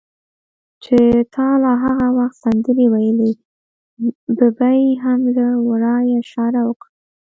چې 0.83 0.97
تا 1.33 1.47
لا 1.63 1.73
هغه 1.83 2.07
وخت 2.17 2.37
سندرې 2.43 2.85
ویلې، 2.93 3.31
ببۍ 4.37 4.81
هم 5.03 5.19
له 5.35 5.47
ورایه 5.67 6.15
اشاره 6.23 6.61
وکړه. 6.65 6.89